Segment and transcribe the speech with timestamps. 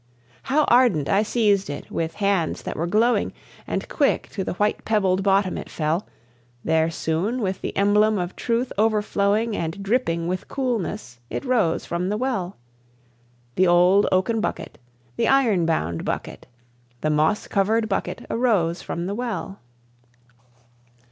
[0.41, 3.33] How ardent I seized it, with hands that were glowing,
[3.67, 6.07] And quick to the white pebbled bottom it fell;
[6.63, 12.09] Then soon, with the emblem of truth overflowing, And dripping with coolness, it rose from
[12.09, 12.57] the well
[13.53, 14.79] The old oaken bucket,
[15.17, 16.47] the iron bound bucket,
[17.01, 19.59] The moss covered bucket arose from the well.